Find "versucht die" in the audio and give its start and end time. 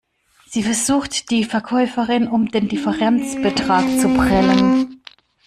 0.63-1.43